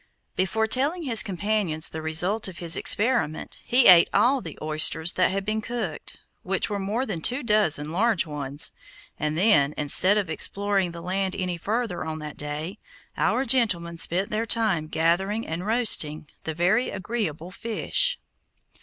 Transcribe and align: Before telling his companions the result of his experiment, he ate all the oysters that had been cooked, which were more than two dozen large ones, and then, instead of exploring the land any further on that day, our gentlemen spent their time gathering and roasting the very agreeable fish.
Before 0.35 0.65
telling 0.65 1.03
his 1.03 1.21
companions 1.21 1.87
the 1.89 2.01
result 2.01 2.47
of 2.47 2.57
his 2.57 2.75
experiment, 2.75 3.61
he 3.63 3.85
ate 3.85 4.09
all 4.11 4.41
the 4.41 4.57
oysters 4.59 5.13
that 5.13 5.29
had 5.29 5.45
been 5.45 5.61
cooked, 5.61 6.17
which 6.41 6.71
were 6.71 6.79
more 6.79 7.05
than 7.05 7.21
two 7.21 7.43
dozen 7.43 7.91
large 7.91 8.25
ones, 8.25 8.71
and 9.19 9.37
then, 9.37 9.75
instead 9.77 10.17
of 10.17 10.27
exploring 10.27 10.91
the 10.91 11.01
land 11.01 11.35
any 11.35 11.55
further 11.55 12.03
on 12.03 12.17
that 12.17 12.35
day, 12.35 12.79
our 13.15 13.45
gentlemen 13.45 13.99
spent 13.99 14.31
their 14.31 14.47
time 14.47 14.87
gathering 14.87 15.45
and 15.45 15.67
roasting 15.67 16.25
the 16.45 16.55
very 16.55 16.89
agreeable 16.89 17.51
fish. 17.51 18.17